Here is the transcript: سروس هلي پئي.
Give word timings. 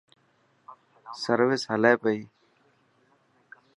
سروس 1.21 1.61
هلي 1.71 1.93
پئي. 2.01 2.19